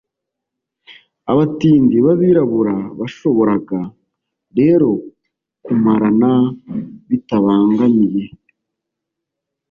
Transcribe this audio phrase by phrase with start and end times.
[1.31, 3.79] abatindi b'abirabura bashoboraga
[4.57, 4.89] rero
[5.65, 6.31] kumarana
[7.09, 8.25] bitabangamiye